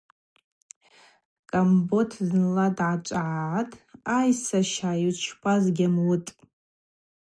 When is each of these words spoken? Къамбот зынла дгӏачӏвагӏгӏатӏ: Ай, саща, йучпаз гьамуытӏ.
Къамбот 1.49 2.11
зынла 2.27 2.67
дгӏачӏвагӏгӏатӏ: 2.77 3.79
Ай, 4.17 4.29
саща, 4.45 4.91
йучпаз 5.03 5.63
гьамуытӏ. 5.75 6.29